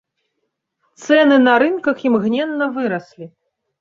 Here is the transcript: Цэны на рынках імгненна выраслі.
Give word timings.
Цэны 1.03 1.37
на 1.47 1.53
рынках 1.65 1.97
імгненна 2.09 2.65
выраслі. 2.79 3.25